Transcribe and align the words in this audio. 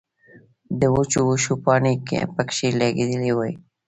د 0.79 0.81
وچو 0.95 1.19
وښو 1.29 1.55
پانې 1.65 1.93
پکښې 2.35 2.69
لګېدلې 2.79 3.31
وې 3.37 3.51